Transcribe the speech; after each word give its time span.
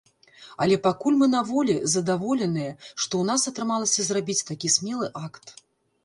Але 0.65 0.75
пакуль 0.85 1.17
мы 1.17 1.25
на 1.33 1.41
волі, 1.49 1.73
задаволеныя, 1.95 2.71
што 3.01 3.05
ў 3.07 3.23
нас 3.29 3.45
атрымалася 3.51 4.05
зрабіць 4.09 4.45
такі 4.49 4.71
смелы 4.77 5.11
акт. 5.29 5.55